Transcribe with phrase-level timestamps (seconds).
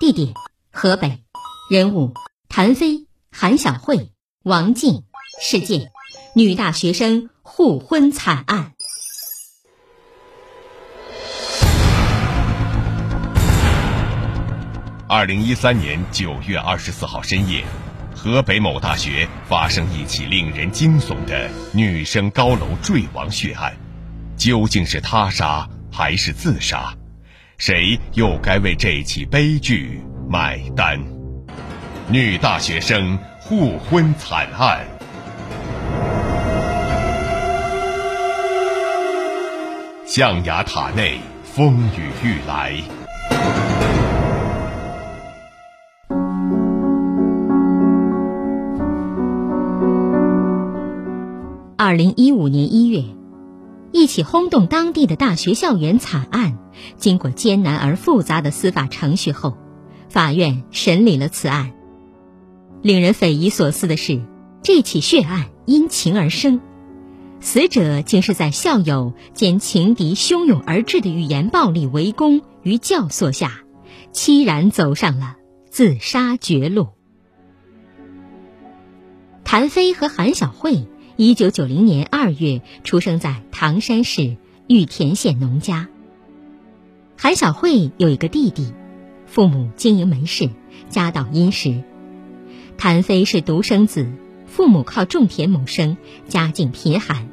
[0.00, 0.32] 地点
[0.70, 1.24] 河北，
[1.68, 2.14] 人物
[2.48, 4.12] 谭飞、韩晓慧、
[4.44, 5.02] 王静。
[5.42, 5.90] 事件：
[6.36, 8.74] 女大学生互婚惨案。
[15.08, 17.64] 二零一三年九月二十四号深夜，
[18.14, 23.76] 河北某大学发生一起令人惊悚的女生高楼坠亡血案，
[24.36, 26.97] 究竟是他杀还是自杀？
[27.58, 30.96] 谁又该为这起悲剧买单？
[32.08, 34.86] 女大学生互婚惨案。
[40.06, 42.80] 象牙塔内风雨欲来。
[51.76, 53.02] 二零一五年一月，
[53.92, 56.58] 一起轰动当地的大学校园惨案，
[56.96, 59.56] 经过艰难而复杂的司法程序后，
[60.08, 61.72] 法院审理了此案。
[62.82, 64.20] 令人匪夷所思的是，
[64.62, 66.60] 这起血案因情而生。
[67.40, 73.60] 死者竟是在校友兼情敌汹涌而至的语言暴力围攻与教唆下，
[74.12, 75.36] 凄然走上了
[75.70, 76.88] 自杀绝路。
[79.44, 80.88] 谭飞和韩晓慧，
[81.20, 84.36] 一九九零年二月出生在唐山市
[84.68, 85.88] 玉田县农家。
[87.16, 88.72] 韩晓慧有一个弟弟，
[89.26, 90.48] 父母经营门市，
[90.88, 91.82] 家道殷实。
[92.76, 94.08] 谭飞是独生子。
[94.46, 95.96] 父母靠种田谋生，
[96.28, 97.28] 家境贫寒。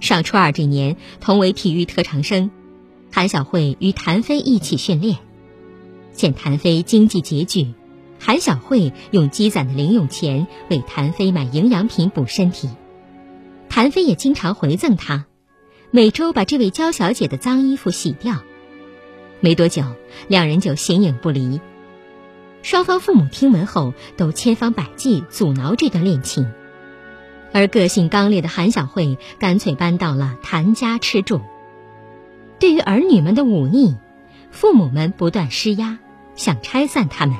[0.00, 2.50] 上初二这年，同为体育特长生，
[3.12, 5.18] 韩晓慧与谭飞一起训练。
[6.14, 7.74] 见谭飞经济拮据，
[8.20, 12.68] 韩晓慧用积攒的零用钱为谭飞买营养品补身体。
[13.70, 15.24] 谭飞也经常回赠她，
[15.90, 18.36] 每周把这位娇小姐的脏衣服洗掉。
[19.40, 19.84] 没多久，
[20.28, 21.60] 两人就形影不离。
[22.62, 26.52] 双方父母听闻后，都千方百计阻挠这段恋情，
[27.54, 31.40] 而个性刚烈的韩晓慧干脆搬到了谭家吃住。
[32.58, 33.96] 对于儿女们的忤逆，
[34.50, 35.98] 父母们不断施压，
[36.34, 37.34] 想拆散他们。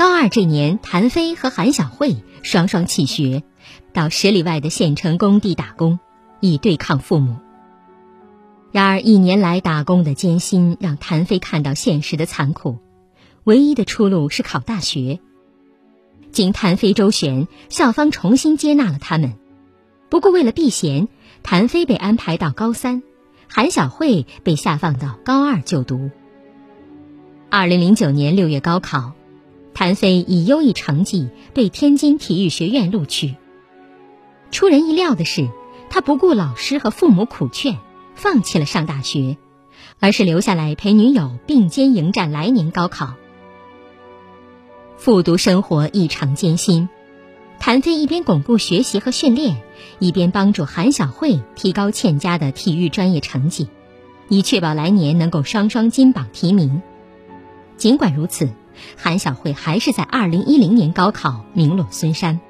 [0.00, 3.42] 高二这年，谭飞和韩晓慧双双弃学，
[3.92, 5.98] 到十里外的县城工地打工，
[6.40, 7.36] 以对抗父母。
[8.72, 12.78] 然而，一年来打工的艰辛，让谭飞看到现实的残酷。
[13.44, 15.20] 唯一的出路是考大学。
[16.32, 19.34] 经谭飞周旋，校方重新接纳了他们。
[20.08, 21.08] 不过，为了避嫌，
[21.42, 23.02] 谭飞被安排到高三，
[23.50, 26.10] 韩晓慧被下放到高二就读。
[27.50, 29.12] 二零零九年六月高考，
[29.74, 33.36] 谭飞以优异成绩被天津体育学院录取。
[34.50, 35.48] 出人意料的是，
[35.88, 37.78] 他不顾老师和父母苦劝，
[38.14, 39.36] 放弃了上大学，
[40.00, 43.14] 而是留下来陪女友并肩迎战来年高考。
[44.98, 46.88] 复读生活异常艰辛，
[47.58, 49.62] 谭飞一边巩固学习和训练，
[49.98, 53.68] 一边帮助韩晓慧提高欠佳的体育专业成绩，
[54.28, 56.82] 以确保来年能够双双金榜题名。
[57.78, 58.50] 尽管如此，
[58.96, 62.40] 韩晓慧还是在2010年高考名落孙山，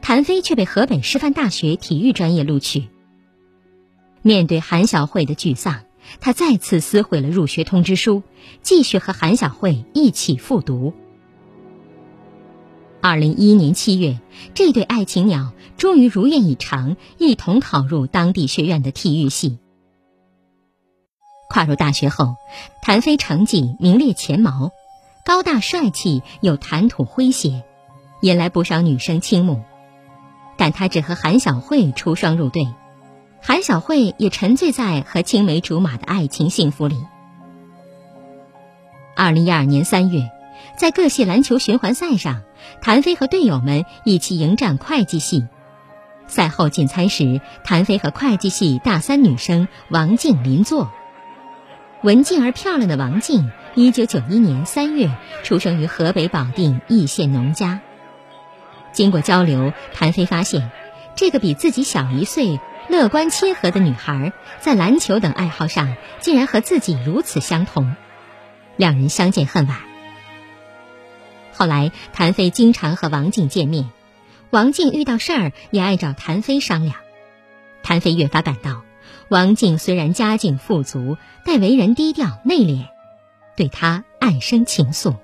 [0.00, 2.88] 谭飞却被河北师范大学体育专业录取。
[4.22, 5.80] 面对韩晓慧的沮丧，
[6.20, 8.22] 他再次撕毁了入学通知书，
[8.62, 10.92] 继续和韩晓慧一起复读。
[13.00, 14.18] 二零一一年七月，
[14.54, 19.58] 这对爱情鸟终于如愿以偿，一同考入当地学院的体育系。
[21.48, 22.34] 跨入大学后，
[22.82, 24.72] 谭飞成绩名列前茅，
[25.28, 27.62] 高大帅气又谈吐诙谐，
[28.22, 29.60] 引来不少女生倾慕。
[30.56, 32.66] 但他只和韩晓慧出双入对，
[33.42, 36.96] 韩晓慧也沉醉在和青梅竹马的爱情幸福里。
[39.14, 40.30] 二零一二年三月，
[40.78, 42.40] 在各系篮球循环赛上，
[42.80, 45.46] 谭飞和队友们一起迎战会计系。
[46.26, 50.90] 赛后进餐时，谭飞和会计系大三女生王静邻座。
[52.02, 55.10] 文静而漂亮的王静，一九九一年三月
[55.44, 57.80] 出生于河北保定易县农家。
[58.92, 60.70] 经过交流，谭飞发现，
[61.14, 67.94] 这个比自己小一岁、乐观亲和的女孩，在篮球等爱好上竟然和自己如此相同。
[68.76, 69.76] 两人相见恨晚。
[71.52, 73.88] 后来，谭飞经常和王静见面，
[74.50, 76.96] 王静遇到事儿也爱找谭飞商量。
[77.82, 78.82] 谭飞越发感到，
[79.28, 82.86] 王静虽然家境富足，但为人低调内敛，
[83.58, 85.16] 对他暗生情愫。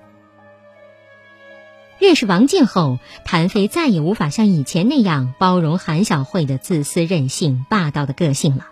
[1.97, 8.67] 认识王静后，谭飞再也无法像以前那样包容韩小慧的自私任性、霸道的个性了。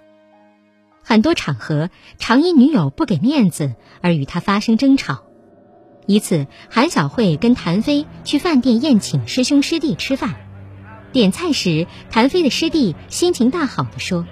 [1.02, 5.24] 很多场合，常因女友不给面子而与他发生争吵。
[6.08, 10.36] 一次，韩小慧跟谭飞去饭店宴请师兄师弟吃饭，
[11.14, 14.28] 点菜时，谭飞的师弟心情大好的说：“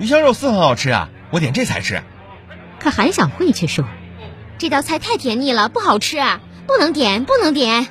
[0.00, 2.02] 鱼香肉丝很好吃啊，我点这菜吃。”
[2.80, 3.84] 可韩小慧却说
[4.62, 6.18] ：“这道菜太甜腻了，不好吃，
[6.68, 7.88] 不能点，不能点。”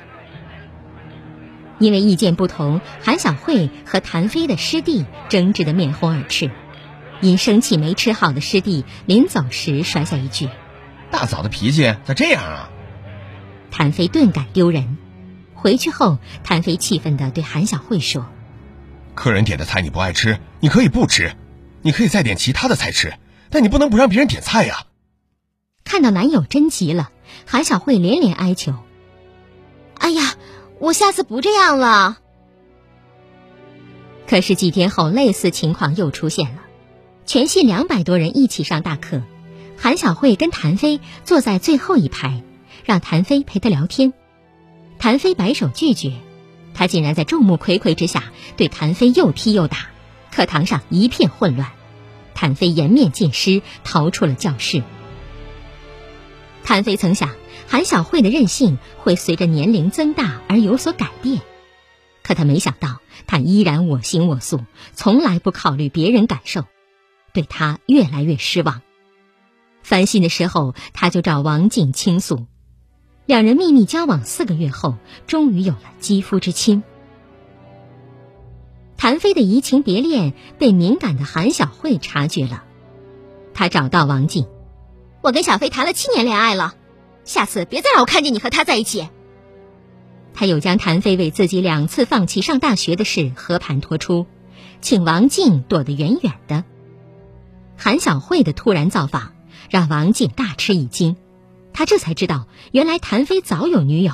[1.78, 6.50] 因为意见不同，韩小慧和谭飞的师弟争执的面红耳赤。
[7.20, 10.48] 因生气没吃好的师弟临走时甩下一句
[11.12, 12.70] ：“大嫂的脾气咋这样啊？”
[13.70, 14.96] 谭飞顿感丢人。
[15.52, 18.26] 回去后，谭飞气愤地对韩小慧说
[19.14, 21.36] ：“客人点的菜你不爱吃，你可以不吃，
[21.82, 23.12] 你可以再点其他的菜吃，
[23.50, 24.84] 但你不能不让别人点菜呀。”
[25.84, 27.10] 看到男友真急了，
[27.46, 28.74] 韩小慧连连哀求
[29.98, 30.34] ：“哎呀，
[30.78, 32.18] 我下次不这样了。”
[34.26, 36.62] 可是几天后，类似情况又出现了。
[37.26, 39.22] 全系两百多人一起上大课，
[39.76, 42.42] 韩小慧跟谭飞坐在最后一排，
[42.84, 44.12] 让谭飞陪她聊天。
[44.98, 46.14] 谭飞摆手拒绝，
[46.74, 49.88] 他竟然在众目睽睽之下对谭飞又踢又打，
[50.30, 51.70] 课堂上一片混乱。
[52.34, 54.82] 谭飞颜面尽失，逃出了教室。
[56.64, 57.30] 谭飞曾想
[57.66, 61.40] 韩小慧的任性会随着年龄增大而有所改变，
[62.22, 64.60] 可他没想到她依然我行我素，
[64.92, 66.64] 从来不考虑别人感受。
[67.32, 68.82] 对他越来越失望，
[69.82, 72.46] 烦心的时候，他就找王静倾诉。
[73.24, 76.82] 两人秘密交往四个月后，终于有了肌肤之亲。
[78.98, 82.64] 谭飞的移情别恋被敏感的韩小慧察觉了，
[83.54, 84.46] 他找到王静
[85.22, 86.74] ：“我跟小飞谈了七年恋爱了，
[87.24, 89.08] 下次别再让我看见你和他在一起。”
[90.34, 94.26] 他又将谭飞为自己两次放弃上大学的事和盘托出，
[94.80, 96.64] 请王静躲得远远的。
[97.76, 99.34] 韩小慧的突然造访
[99.70, 101.16] 让王静大吃一惊，
[101.72, 104.12] 他这才知道原来谭飞早有女友，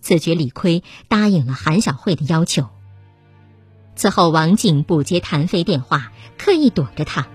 [0.00, 2.68] 自觉理亏，答应了韩小慧的要求。
[3.96, 7.26] 此后，王静不接谭飞电话，刻意躲着他。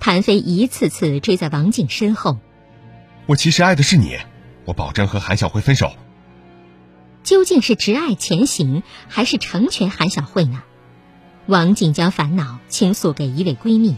[0.00, 2.38] 谭飞一次次追在王静身后。
[3.26, 4.16] 我其实爱的是你，
[4.64, 5.92] 我保证和韩小慧分手。
[7.24, 10.62] 究竟是执爱前行，还是成全韩小慧呢？
[11.46, 13.96] 王静将烦恼倾诉给一位闺蜜。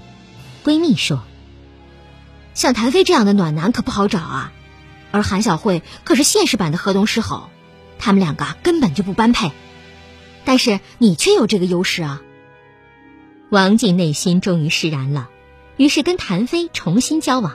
[0.65, 1.23] 闺蜜说
[2.55, 4.53] ：“像谭飞这样的暖男可不好找啊，
[5.11, 7.51] 而韩小慧可是现实版的河东狮吼，
[7.99, 9.53] 他们两个根本就不般配。
[10.45, 12.23] 但是你却有这个优势啊。”
[13.51, 15.29] 王静内心终于释然了，
[15.81, 17.55] 于是跟谭飞重新交往。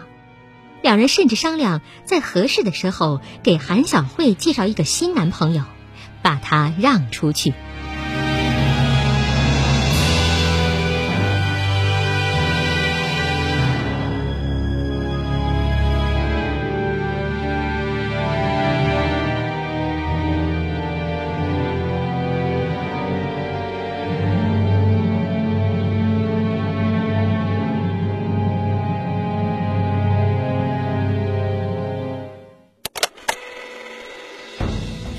[0.81, 5.61] 两人甚至商量在合适的时候给韩小慧介绍一个新男朋友，
[6.23, 7.53] 把她让出去。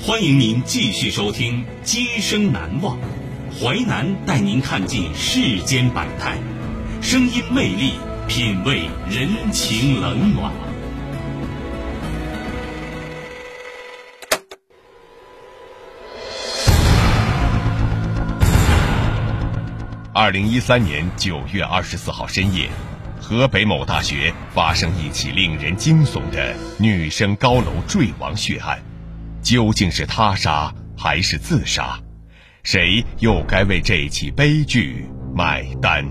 [0.07, 2.97] 欢迎您继续收听《今生难忘》，
[3.59, 6.37] 淮南带您看尽世间百态，
[7.01, 7.91] 声音魅力，
[8.25, 10.49] 品味人情冷暖。
[20.13, 22.69] 二零一三年九月二十四号深夜，
[23.19, 28.81] 河北某大学发生一起令人惊悚的女生高楼坠亡血案。
[29.49, 31.97] 究竟是他杀还是自杀？
[32.63, 36.05] 谁又该为这起悲剧买单？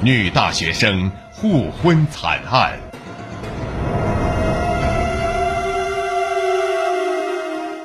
[0.00, 2.76] 女大学生互婚惨案。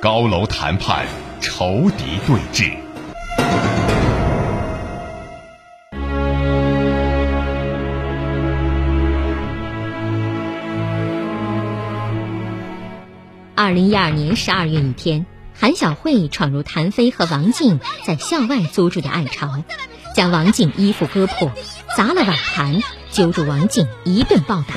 [0.02, 1.06] 高楼谈判
[1.40, 2.89] 仇敌对峙。
[13.70, 19.64] 二零一二年十二月一天，韩小慧闯入谭飞和王静在校外租住的爱巢，
[20.16, 21.52] 将王静衣服割破，
[21.96, 24.74] 砸了碗盘，揪住王静一顿暴打。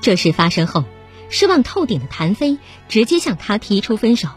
[0.00, 0.84] 这事发生后，
[1.28, 2.56] 失望透顶的谭飞
[2.88, 4.30] 直接向他提出分手。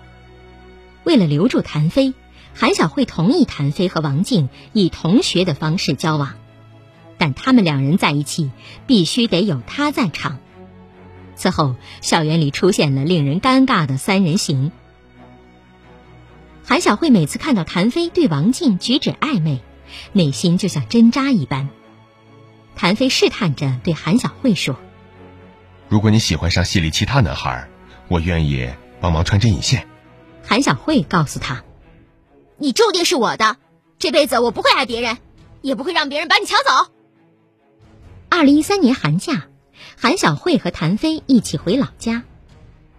[1.06, 2.14] 为了留住谭飞，
[2.54, 6.34] 韩小慧同意谭飞和王静以同学的方式交往，
[7.18, 8.52] 但他们两人在一起
[8.88, 10.40] 必须得有他在场。
[11.38, 14.72] 此后，校园里出现了令人尴尬的三人行。
[16.66, 19.62] 韩小慧每次看到谭飞对王静举止暧昧，
[20.12, 21.70] 内心就像针扎一般。
[22.76, 24.76] 谭飞试探着对韩小慧说
[25.88, 27.70] ：“如果你喜欢上系里其他男孩，
[28.08, 29.88] 我愿意帮忙穿针引线。”
[30.44, 31.64] 韩小慧告诉他
[32.58, 33.58] ：“你注定是我的，
[34.00, 35.18] 这辈子我不会爱别人，
[35.62, 36.92] 也不会让别人把你抢走。”
[38.30, 39.48] 二零一三年寒假。
[39.98, 42.24] 韩小慧和谭飞一起回老家，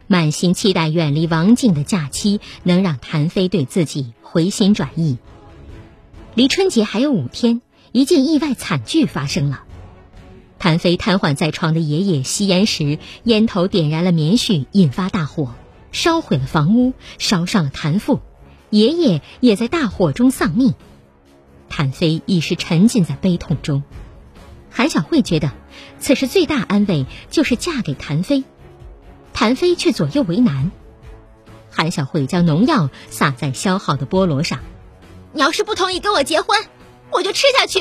[0.06, 5.18] 满心期待远离王静的假期能让谭飞对自己回心转意。
[6.34, 7.60] 离春节还有五天，
[7.92, 9.64] 一件意外惨剧发生了。
[10.58, 15.54] 谭飞瘫痪在床的爷爷吸烟时，烟头点燃了棉絮，引发大火，
[15.92, 18.20] 烧毁了房屋，烧伤了谭父，
[18.70, 20.74] 爷爷也在大火中丧命。
[21.68, 23.82] 谭飞一时沉浸在悲痛中。
[24.70, 25.52] 韩小慧觉得，
[26.00, 28.44] 此时最大安慰就是嫁给谭飞，
[29.32, 30.70] 谭飞却左右为难。
[31.70, 34.60] 韩小慧将农药撒在削好的菠萝上，
[35.32, 36.64] 你要是不同意跟我结婚，
[37.10, 37.80] 我就吃下去。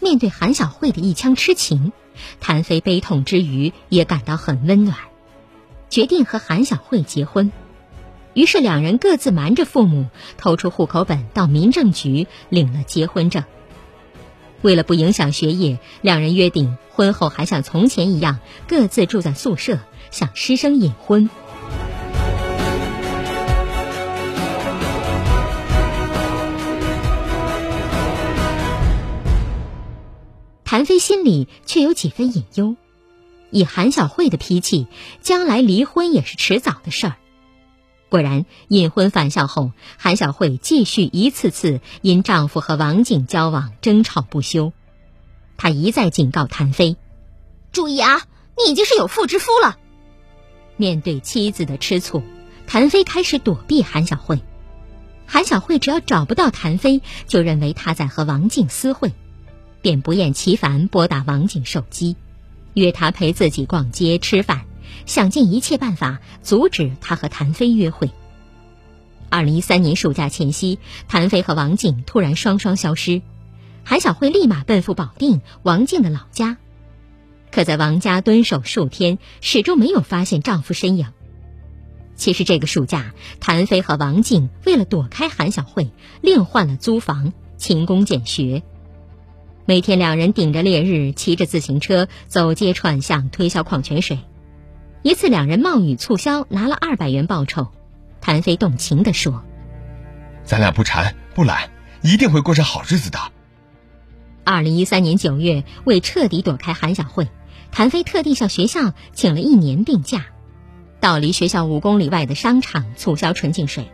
[0.00, 1.92] 面对韩小慧的一腔痴情，
[2.40, 4.96] 谭飞悲痛之余也感到很温暖，
[5.88, 7.52] 决定和韩小慧结婚。
[8.34, 13.44] 于是两人各自瞒着父母，偷出户口本到民政局领了结婚证。
[14.62, 19.78] 为了不影响学业，两人约定婚后还像从前一样各自住在宿舍，
[20.10, 21.30] 向师生隐婚。
[30.64, 32.76] 谭飞心里却有几分隐忧，
[33.50, 34.86] 以韩小慧的脾气，
[35.22, 37.16] 将来离婚也是迟早的事儿。
[38.08, 44.72] 果然，隐婚返校后，韩小慧继续一次次因丈夫和王静交往争吵不休。
[45.56, 46.96] 她一再警告谭飞
[47.70, 48.22] ：“注意啊，
[48.56, 49.76] 你已经是有妇之夫了。”
[50.78, 52.22] 面对妻子的吃醋，
[52.66, 54.40] 谭飞开始躲避韩小慧。
[55.26, 59.12] 韩小慧只要找不到谭飞，就认为他在和王静私会，
[59.82, 62.16] 便不厌其烦拨打王静手机，
[62.72, 64.64] 约他陪自己逛街吃饭。
[65.06, 68.10] 想尽一切办法阻止他和谭飞约会。
[69.30, 73.20] 二零一三年暑假前夕，谭飞和王静突然双双消失，
[73.84, 76.56] 韩小慧立马奔赴保定王静的老家，
[77.50, 81.08] 可在王家蹲守数天，始终没有发现丈夫身影。
[82.16, 85.90] 其实这个暑假，谭飞和王静为了躲开韩小慧，
[86.20, 88.62] 另换了租房，勤工俭学，
[89.66, 94.18] 每天两人顶着烈日，骑着自行车走街串巷推销矿泉水。
[95.02, 97.68] 一次，两人冒雨促销，拿了二百元报酬。
[98.20, 99.44] 谭飞动情地说
[100.44, 101.70] ：“咱俩不馋不懒，
[102.02, 103.18] 一定会过上好日子的。”
[104.44, 107.28] 二零一三年九月，为彻底躲开韩晓慧，
[107.70, 110.26] 谭飞特地向学校请了一年病假，
[111.00, 113.88] 到离学校五公里外的商场促销纯净水。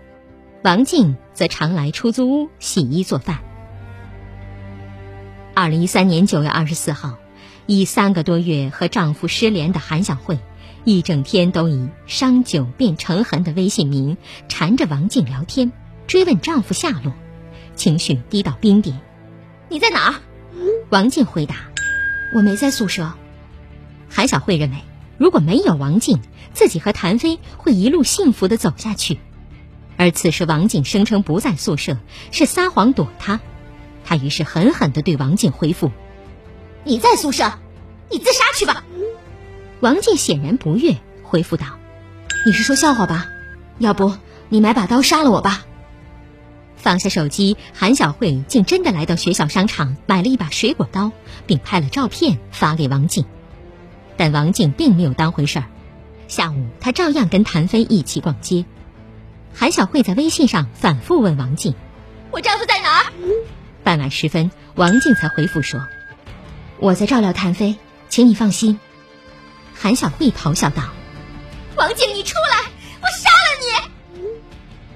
[0.62, 3.40] 王静则常来出租屋洗衣做饭。
[5.54, 7.18] 二零一三年九月二十四号，
[7.66, 10.38] 已三个多月和丈夫失联的韩晓慧。
[10.85, 15.73] 一整天都以“伤久变成痕”的微信名缠着王静聊天，
[16.07, 17.14] 追问丈夫下落，
[17.75, 19.00] 情绪低到冰点。
[19.71, 20.14] 你在哪儿？
[20.91, 21.57] 王静回答
[22.37, 23.12] ：“我没在宿舍。”
[24.11, 24.76] 韩小慧认为，
[25.17, 26.21] 如果没有王静，
[26.53, 29.19] 自己和谭飞会一路幸福的走下去。
[29.97, 31.97] 而此时王静声称不在宿舍，
[32.31, 33.41] 是撒谎躲他。
[34.05, 35.91] 他于是狠狠的对王静回复
[36.85, 37.59] ：“你在宿舍，
[38.11, 38.85] 你自杀去吧。”
[39.85, 41.67] 王静显然不悦，回复道
[42.47, 43.26] ：“你是说笑话吧？
[43.76, 44.17] 要不
[44.49, 45.67] 你买把刀杀了我吧？”
[46.75, 51.12] 放下手机，韩小慧竟真的来到学校商场买了一把水果刀，
[51.47, 53.26] 并拍了照片发给王静。
[54.17, 55.67] 但王静并没有当回事儿。
[56.29, 58.64] 下午，她照样跟谭飞一起逛街。
[59.53, 61.75] 韩小慧在微信上反复问王静
[62.33, 63.12] ：“我丈夫在哪儿？”
[63.85, 65.87] 傍晚时分，王静才回复说
[66.81, 67.76] ：“我在照料谭飞，
[68.09, 68.81] 请你放心。”
[69.75, 70.85] 韩小慧咆哮道
[71.76, 74.28] ：“王王静，你出来，我杀了你！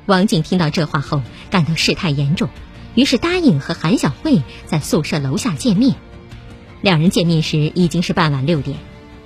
[0.06, 2.49] 王静听到这话后，感到事态严重，
[2.94, 5.97] 于是答应和韩小慧在宿舍楼下见面。
[6.80, 8.78] 两人见面时已经是傍晚六点，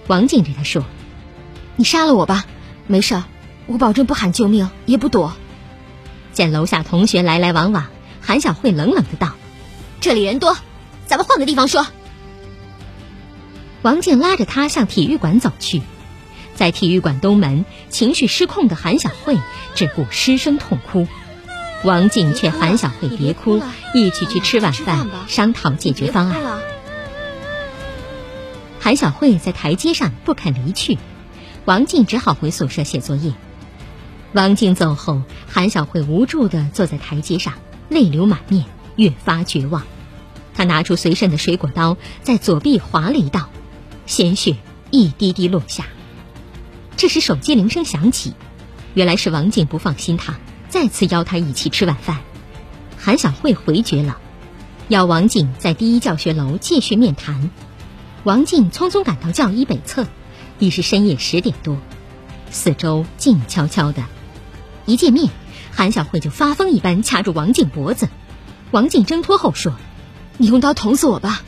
[0.09, 0.85] 王静对他说
[1.77, 2.45] ：“你杀了我吧，
[2.89, 3.23] 没事，
[3.67, 5.33] 我保证不喊救命，也不躲。”
[6.35, 7.87] 见楼下同学来来往往，
[8.21, 9.35] 韩小慧冷冷的道
[10.01, 10.59] ：“这里人多，
[11.07, 11.87] 咱们换个地方说。”
[13.83, 15.83] 王静拉着他向体育馆走去，
[16.55, 19.37] 在体育馆东门，情绪失控的韩小慧
[19.75, 21.09] 只顾失声痛哭。
[21.83, 23.61] 王静劝韩小慧别哭，
[23.93, 26.41] 一起去吃晚饭，商讨解决方案。
[28.79, 30.97] 韩小慧在台阶上不肯离去，
[31.65, 33.33] 王静只好回宿舍写作业。
[34.33, 37.55] 王静走后，韩小慧无助地坐在台阶上，
[37.89, 39.83] 泪流满面，越发绝望。
[40.55, 43.49] 她拿出随身的水果刀，在左臂划了一道，
[44.07, 44.57] 鲜血
[44.91, 45.87] 一滴滴落下。
[46.97, 48.35] 这时手机铃声响起，
[48.95, 52.21] 原来是王静不放心他，再次邀他一起吃晚饭。
[52.99, 54.19] 韩小慧回绝了，
[54.89, 57.51] 要王静在第一教学楼继续面谈。
[58.25, 60.07] 王静匆匆赶到教一北侧，
[60.61, 61.77] 已是深夜十点多，
[62.51, 64.05] 四周静悄悄的。
[64.87, 65.31] 一见面，
[65.73, 68.09] 韩小慧就发疯一般掐住王静脖子。
[68.71, 69.75] 王静挣脱后说
[70.39, 71.43] ：“你用刀捅死我吧！”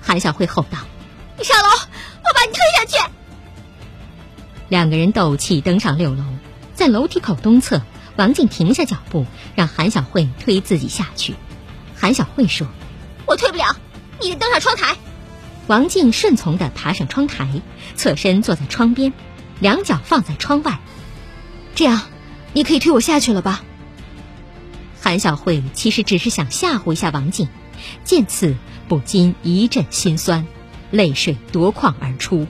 [0.00, 0.78] 韩小慧吼道
[1.36, 3.12] ：“你上楼，我把你推下去！”
[4.68, 6.24] 两个人斗气登上六楼，
[6.74, 7.82] 在楼梯口东侧，
[8.16, 11.34] 王静停下脚步，让韩小慧推自己下去。
[11.96, 12.66] 韩小慧说
[13.26, 13.76] ：“我推不了，
[14.20, 14.96] 你得登上窗台。”
[15.66, 17.48] 王静顺从地爬上窗台，
[17.96, 19.12] 侧身坐在窗边，
[19.60, 20.78] 两脚放在窗外，
[21.74, 22.02] 这样。
[22.52, 23.64] 你可以推我下去了吧？
[25.00, 27.48] 韩小慧其实只是想吓唬一下王静，
[28.04, 30.46] 见此不禁一阵心酸，
[30.94, 32.36] 泪水夺眶而出。
[32.38, 32.46] 我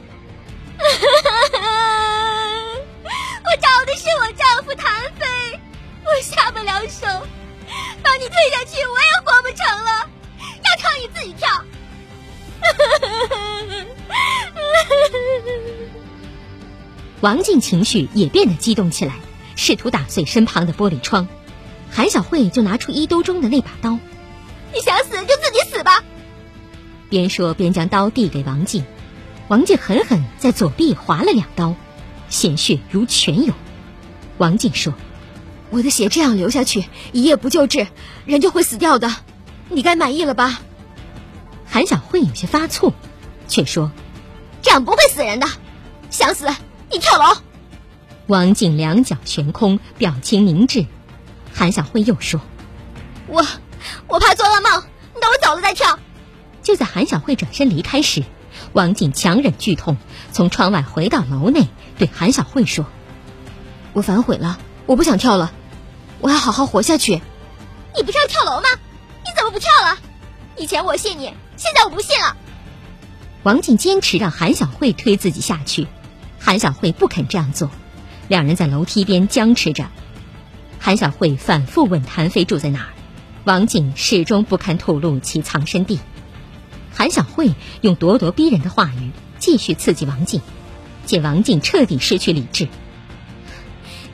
[3.58, 5.58] 找的是我丈夫谭飞，
[6.04, 7.06] 我下不了手，
[8.02, 10.10] 把你推下去我也活不成了，
[10.62, 11.48] 要跳你自己跳。
[17.22, 19.14] 王静情绪也变得激动起来。
[19.56, 21.28] 试图打碎身旁的玻璃窗，
[21.90, 23.98] 韩小慧就拿出衣兜中的那把刀。
[24.74, 26.02] 你想死就自己死吧。
[27.14, 28.84] 边说边将刀递给王静，
[29.46, 31.76] 王静狠狠在左臂划了两刀，
[32.28, 33.54] 鲜血如泉涌。
[34.36, 34.92] 王静说
[35.70, 37.86] ：“我的血这样流下去，一夜不救治，
[38.26, 39.14] 人就会死掉的。
[39.68, 40.58] 你该满意了吧？”
[41.70, 42.92] 韩小慧有些发怵，
[43.46, 43.92] 却说
[44.60, 45.46] ：“这样不会死人的，
[46.10, 46.48] 想死
[46.90, 47.36] 你跳楼。”
[48.26, 50.84] 王静两脚悬空，表情凝滞。
[51.54, 52.40] 韩小慧又说
[53.28, 53.46] ：“我，
[54.08, 54.82] 我怕做噩梦，
[55.14, 55.96] 你等我走了再跳。”
[56.64, 58.24] 就在韩小慧转身离开时，
[58.72, 59.96] 王静强忍剧痛，
[60.32, 62.86] 从窗外回到楼内，对韩小慧说
[63.92, 65.52] ：“我反悔了，我不想跳了，
[66.20, 67.20] 我要好好活下去。”
[67.94, 68.68] 你不是要跳楼吗？
[69.24, 69.98] 你怎么不跳了？
[70.56, 72.36] 以前我信你，现在我不信了。
[73.42, 75.86] 王静坚持让韩小慧推自己下去，
[76.40, 77.70] 韩小慧不肯这样做。
[78.26, 79.86] 两人在楼梯边僵持着，
[80.80, 82.88] 韩小慧反复问谭飞住在哪儿，
[83.44, 86.00] 王静始终不肯吐露其藏身地。
[86.94, 90.40] 韩小慧用咄咄逼人的话语继续刺激王静，
[91.04, 92.68] 见王静彻底失去理智。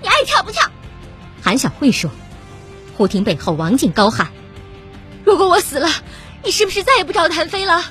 [0.03, 0.71] 你爱跳不跳？
[1.43, 2.11] 韩小慧说。
[2.97, 4.29] 忽听背后王静高喊
[5.25, 5.89] ：“如果我死了，
[6.45, 7.83] 你是不是再也不找谭飞了？”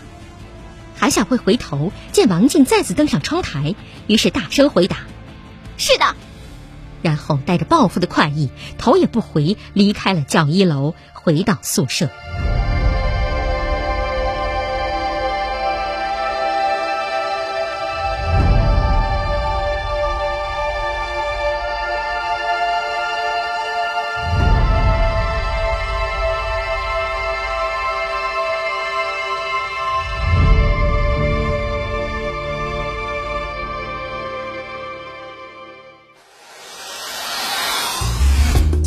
[0.99, 3.73] 韩小慧回头见王静再次登上窗台，
[4.06, 4.97] 于是大声回答。
[5.78, 6.15] 是的，
[7.02, 12.10] 然后带着报复的快意，头也不回离开了教一楼，回到宿舍。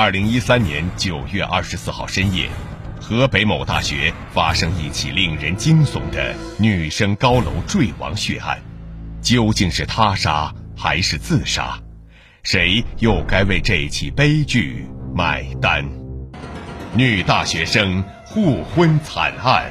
[0.00, 2.48] 二零一三年九月二十四号深夜，
[3.00, 8.60] 河北某大学发生一起令人惊悚的女生高楼坠亡血案，
[9.20, 11.76] 究竟是他杀还是自杀？
[12.44, 15.84] 谁又该为这起悲剧买单？
[16.94, 19.64] 女大学生互婚惨案，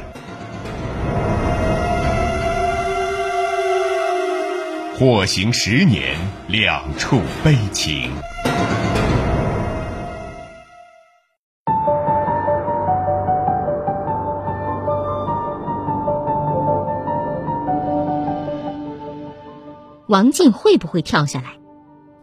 [4.93, 6.17] 获刑十年，
[6.49, 8.11] 两处悲情。
[20.07, 21.57] 王静会不会跳下来？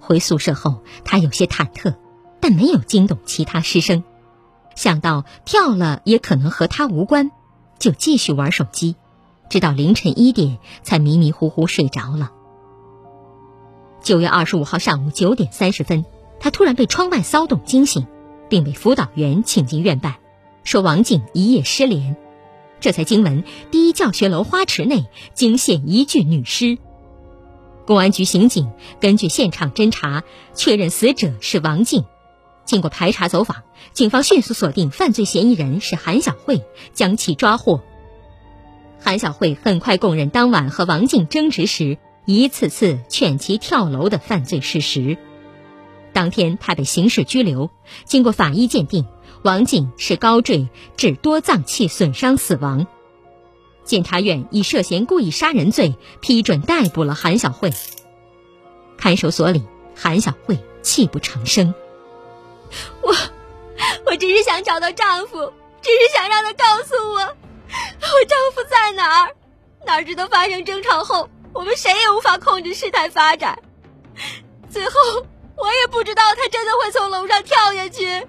[0.01, 1.95] 回宿舍后，他有些忐忑，
[2.41, 4.03] 但没有惊动其他师生。
[4.75, 7.31] 想到跳了也可能和他无关，
[7.79, 8.97] 就继续玩手机，
[9.49, 12.33] 直到凌晨一点才迷迷糊糊睡着了。
[14.03, 16.05] 九月二十五号上午九点三十分，
[16.41, 18.07] 他突然被窗外骚动惊醒，
[18.49, 20.17] 并被辅导员请进院办，
[20.65, 22.17] 说王静一夜失联。
[22.81, 26.79] 这才惊闻第一教学楼花池内惊现一具女尸。
[27.87, 28.71] 公安局刑警
[29.01, 30.23] 根据现场侦查，
[30.55, 32.05] 确认死者是王静。
[32.65, 37.83] 经过排查走访，警方迅速锁定犯罪嫌疑人是韩小慧，将其抓获。
[39.01, 45.19] 韩小慧很快供认当晚和王静争执时，一次次劝其跳楼的犯罪事实。
[46.15, 47.69] 当天，他被刑事拘留。
[48.07, 49.05] 经过法医鉴定，
[49.43, 52.87] 王静是高坠致多脏器损伤死亡。
[53.85, 57.71] 检察院以涉嫌故意杀人罪批准逮捕了韩小慧。
[58.97, 59.63] 看守所里，
[59.95, 61.75] 韩小慧泣不成声。
[63.03, 63.15] 我，
[64.07, 69.31] 我只是想找到丈夫，只是想让他告诉我，我丈夫在哪儿。
[69.87, 73.59] 哪知道发生争吵后，我们谁也无法控制事态发展。
[74.71, 78.27] 最后，我也不知道他真的会从楼上跳下去。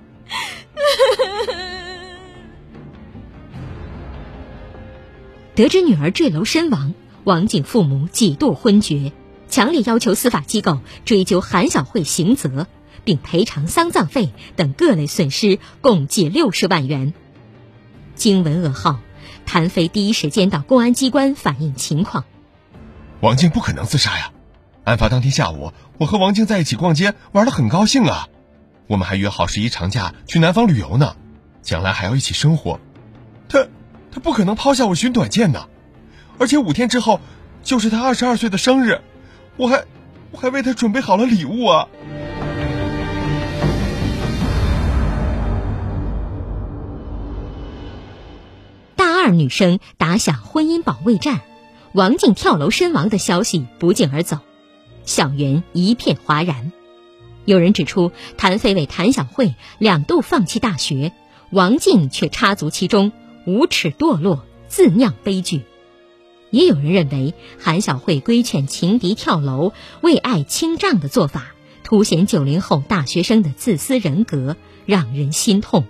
[5.56, 9.14] 得知女儿坠楼身亡，王静父母几度昏厥，
[9.48, 12.68] 强烈要求司法机构追究韩小慧刑责，
[13.06, 17.14] 并赔偿丧葬费等各类损失，共计六十万元。
[18.16, 19.00] 惊闻噩耗，
[19.46, 22.26] 谭飞第一时间到公安机关反映情况。
[23.22, 24.32] 王静不可能自杀呀！
[24.84, 28.28] 案发当天下午，我和王静在一起逛街，玩的很高兴啊。
[28.88, 31.16] 我们还约好十一长假去南方旅游呢，
[31.62, 32.82] 将来还要一起生活。
[33.48, 33.66] 他。
[34.16, 35.68] 他不可能抛下我寻短见的，
[36.40, 37.20] 而且五天之后
[37.64, 39.02] 就是他二十二岁的生日，
[39.58, 39.84] 我还
[40.32, 41.90] 我还为他准备好了礼物啊！
[48.96, 51.42] 大二女生打响婚姻保卫战，
[51.92, 54.38] 王静跳楼身亡的消息不胫而走，
[55.04, 56.72] 校园一片哗然。
[57.44, 61.12] 有人指出，谭飞为谭小慧两度放弃大学，
[61.50, 63.12] 王静却插足其中。
[63.46, 65.62] 无耻堕落，自酿悲剧。
[66.50, 71.54] 也有人认为，韩晓慧规劝情敌跳楼、为爱清账的做法，
[71.84, 74.56] 凸显九零后大学生的自私人格，
[74.86, 75.86] 让人心痛。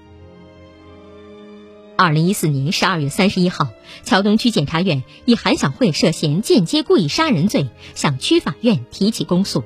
[1.98, 3.70] 二零一四年十二月三十一号，
[4.04, 9.64] 桥东区检察院以韩晓慧涉嫌间接故意杀人罪向区法院提起公诉。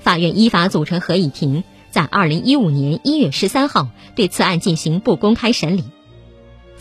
[0.00, 5.84] 法院依法组成合议庭，在二零一五年一月十三号对此案进行不公开审理。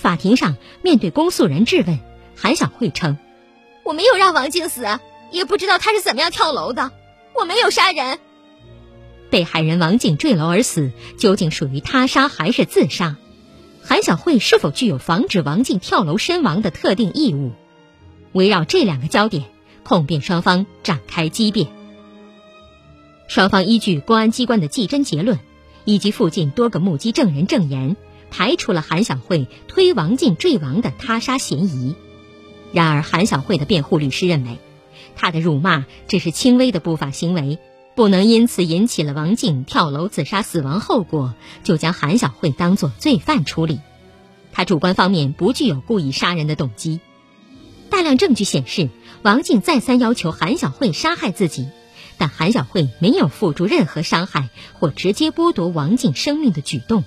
[0.03, 1.97] 法庭上，面对公诉人质问，
[2.35, 3.17] 韩小慧称
[3.85, 4.85] ：“我没有让王静死，
[5.31, 6.91] 也不知道她是怎么样跳楼的，
[7.33, 8.19] 我没有杀人。”
[9.31, 13.15] 被害人王静坠楼而死，究竟属于他杀还是自杀？
[13.81, 17.53] 韩小慧是否具有防止王静跳楼身亡的特定义务？
[18.33, 19.45] 围绕这两个焦点，
[19.83, 21.67] 控辩双方展开激辩。
[23.29, 25.39] 双方依据公安机关的技侦结论，
[25.85, 27.95] 以及附近多个目击证人证言。
[28.35, 31.95] 排除了韩小慧推王静坠亡的他杀嫌疑，
[32.71, 34.57] 然而韩小慧的辩护律师认为，
[35.15, 37.59] 他的辱骂只是轻微的不法行为，
[37.93, 43.79] 不能因此引起了王静跳楼自杀死亡后果，就将韩小慧当作罪犯处理。
[44.51, 47.01] 他主观方面不具有故意杀人的动机。
[47.91, 48.89] 大量证据显示，
[49.21, 51.67] 王静再三要求韩小慧杀害自己，
[52.17, 57.03] 但韩小慧没有付诸任何伤害或直接剥夺王静生命的举动。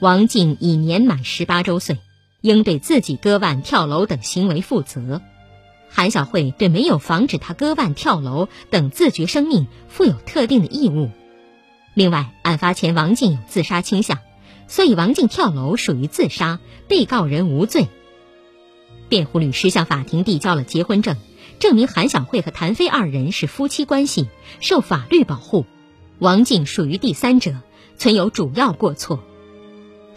[0.00, 1.98] 王静已年满十八周岁，
[2.40, 5.20] 应对自己割腕跳楼等行为负责。
[5.90, 11.10] 韩小慧对没有防止他割腕跳楼等自绝生命负有特定的义务。
[11.94, 14.18] 另外，案发前王静有自杀倾向，
[14.68, 17.88] 所以王静跳楼属于自杀，被告人无罪。
[19.08, 21.16] 辩护律师向法庭递交了结婚证，
[21.58, 24.28] 证明韩小慧和谭飞二人是夫妻关系，
[24.60, 25.66] 受法律保护。
[26.20, 27.56] 王静属于第三者，
[27.96, 29.24] 存有主要过错。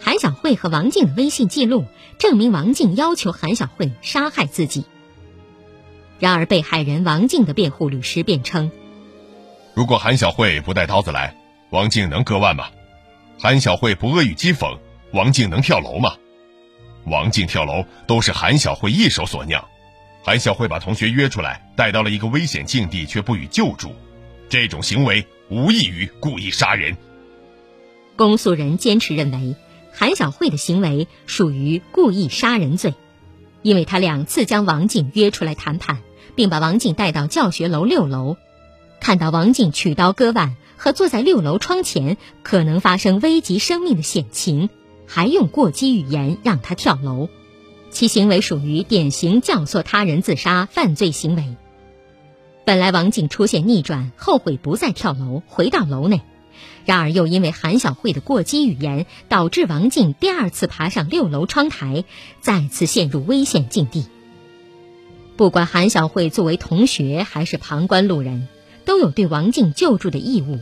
[0.04, 1.84] 韩小慧和王静的微信记录
[2.18, 4.84] 证明王静要求韩小慧杀害自己。
[6.18, 8.72] 然而，被害人王静的辩护律师辩称，
[9.74, 11.36] 如果韩小慧不带刀子来，
[11.70, 12.68] 王静能割腕吗？
[13.38, 14.76] 韩小慧不恶语讥讽，
[15.12, 16.14] 王静能跳楼吗？
[17.06, 19.64] 王静跳楼都是韩小慧一手所酿。
[20.24, 23.92] 韩小慧把同学约出来，带到了一个危险境地，却不予救助，
[24.48, 26.96] 这种行为无异于故意杀人。
[28.14, 29.56] 公诉人坚持认为，
[29.92, 32.94] 韩小慧的行为属于故意杀人罪，
[33.62, 35.98] 因为他两次将王静约出来谈判，
[36.34, 38.36] 并把王静带到教学楼六楼，
[39.00, 44.70] 看到王静取刀割腕和坐在六楼窗前可能发生危及生命的险情，
[45.06, 47.28] 还用过激语言让他跳楼。
[47.90, 51.56] 其行为属于典型教唆他人自杀犯罪行为。
[52.64, 56.22] 本来王静出现逆转，后悔不再跳楼，回到楼内，
[56.84, 62.04] 然而又因为韩小慧的过激语言，导致王静第二次爬上六楼窗台，
[62.40, 64.06] 再次陷入危险境地。
[65.36, 68.48] 不管韩小慧作为同学还是旁观路人，
[68.84, 70.58] 都有对王静救助的义务。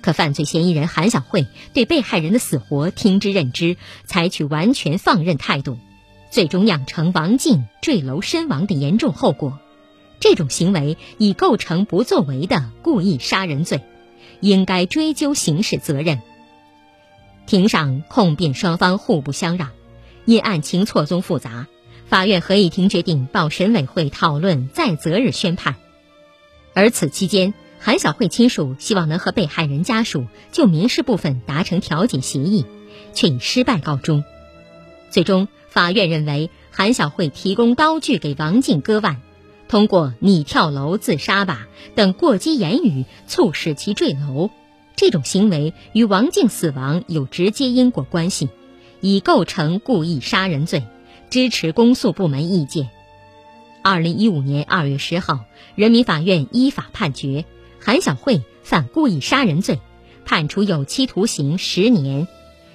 [0.00, 5.78] 可犯罪嫌疑人韩小慧对被害人的死活听之任之，采取完全放任态度。
[6.30, 9.58] 最终酿成王静坠楼身亡的严重后果，
[10.18, 13.82] 这种行为已构成不作为的故意杀人罪，
[14.42, 16.20] 应该追究刑事责任。
[17.46, 19.70] 庭上控辩双方互不相让，
[20.26, 21.66] 因案情错综复杂，
[22.06, 25.76] 法院合议庭决定报审委会讨论，再择日宣判。
[26.74, 32.66] 而此期间，韩小慧亲属希望能和被害人家属就民事部分达成调解协议，
[33.14, 34.22] 却以失败告终。
[35.08, 35.48] 最终。
[35.68, 39.22] 法院认为，韩小慧提供刀具给王静割腕，
[39.72, 44.50] 通过“你跳楼自杀吧”等过激言语促使其坠楼，
[44.96, 48.50] 这种行为与王静死亡有直接因果关系，
[49.00, 50.82] 已构成故意杀人罪，
[51.30, 52.90] 支持公诉部门意见。
[53.82, 57.46] 二零一五年二月十号，人民法院依法判决
[57.80, 59.80] 韩小慧犯故意杀人罪，
[60.26, 62.28] 判处有期徒刑十年，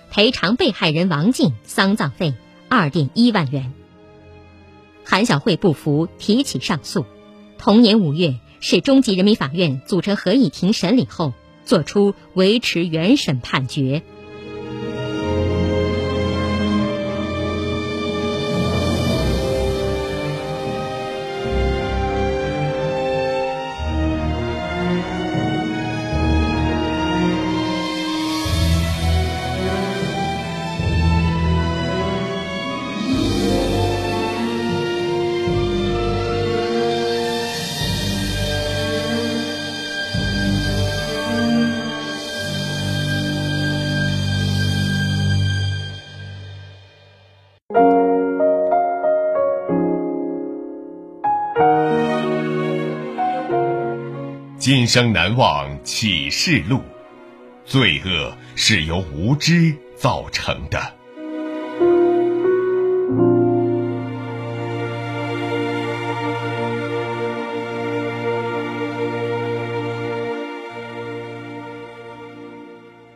[0.10, 2.34] 赔偿被害人王静丧葬费。
[2.70, 3.72] 二点一万元。
[5.10, 7.06] 韩晓慧不服，提起上诉。
[7.58, 11.32] 同年五月，市中级人民法院组成合议庭审理后，
[11.64, 14.04] 作出维持原审判决。
[54.68, 56.82] 今生难忘启示录，
[57.64, 60.94] 罪恶是由无知造成的。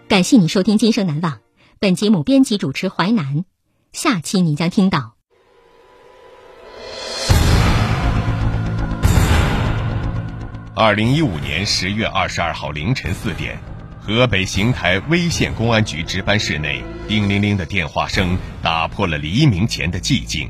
[0.08, 1.34] 感谢你收听《今生难忘》，
[1.80, 3.44] 本节目编辑主持淮南，
[3.92, 5.11] 下期你将听到。
[10.84, 13.56] 二零一五年十月二十二号凌晨四点，
[14.00, 20.50] 河北邢台威县公安局值班室内，叮铃铃的电话声打破了黎明前的寂静。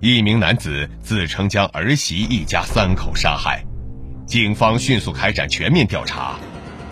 [0.00, 3.62] 一名男子自称将儿媳一家三口杀害，
[4.26, 6.36] 警方迅速开展全面调查，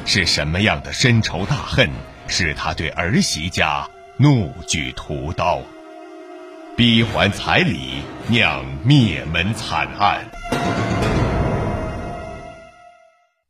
[0.05, 1.89] 是什么样的深仇大恨
[2.27, 5.63] 使他对儿媳家怒举屠刀，
[6.77, 10.27] 逼还彩礼，酿灭门惨案？